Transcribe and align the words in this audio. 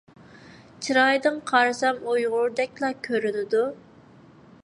چىرايىدىن 0.85 1.37
قارىسام 1.51 2.01
ئۇيغۇردەكلا 2.15 2.91
كۆرۈنىدۇ. 3.09 3.65